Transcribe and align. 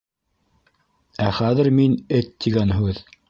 У 1.27 1.29
хәҙер 1.41 1.71
мин 1.81 1.95
эт 2.21 2.35
тигән 2.47 2.75
һүҙ. 2.81 3.05